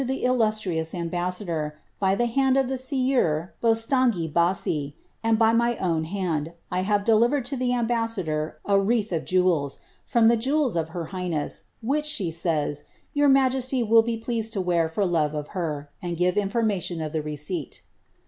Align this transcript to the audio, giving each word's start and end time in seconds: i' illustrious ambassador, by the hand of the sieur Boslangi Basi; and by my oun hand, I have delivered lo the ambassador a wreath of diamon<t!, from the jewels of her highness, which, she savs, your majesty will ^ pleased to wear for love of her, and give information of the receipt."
i' 0.01 0.13
illustrious 0.23 0.95
ambassador, 0.95 1.75
by 1.99 2.15
the 2.15 2.25
hand 2.25 2.57
of 2.57 2.67
the 2.67 2.75
sieur 2.79 3.53
Boslangi 3.61 4.27
Basi; 4.33 4.95
and 5.23 5.37
by 5.37 5.53
my 5.53 5.77
oun 5.77 6.05
hand, 6.05 6.53
I 6.71 6.79
have 6.81 7.03
delivered 7.03 7.47
lo 7.51 7.57
the 7.59 7.75
ambassador 7.75 8.57
a 8.65 8.79
wreath 8.79 9.11
of 9.11 9.25
diamon<t!, 9.25 9.77
from 10.03 10.25
the 10.27 10.37
jewels 10.37 10.75
of 10.75 10.89
her 10.89 11.05
highness, 11.13 11.65
which, 11.83 12.07
she 12.07 12.31
savs, 12.31 12.85
your 13.13 13.29
majesty 13.29 13.83
will 13.83 14.01
^ 14.03 14.21
pleased 14.23 14.53
to 14.53 14.59
wear 14.61 14.89
for 14.89 15.05
love 15.05 15.35
of 15.35 15.49
her, 15.49 15.91
and 16.01 16.17
give 16.17 16.35
information 16.35 16.99
of 16.99 17.11
the 17.13 17.21
receipt." 17.21 17.83